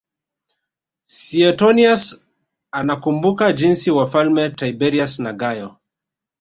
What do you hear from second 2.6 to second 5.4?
anakumbuka jinsi Wafalme Tiberius na